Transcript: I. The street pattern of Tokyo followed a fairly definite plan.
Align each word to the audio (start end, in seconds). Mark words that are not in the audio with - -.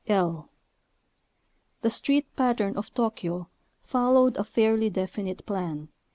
I. 0.09 0.31
The 1.83 1.91
street 1.91 2.25
pattern 2.35 2.75
of 2.75 2.91
Tokyo 2.95 3.49
followed 3.83 4.35
a 4.37 4.43
fairly 4.43 4.89
definite 4.89 5.45
plan. 5.45 5.89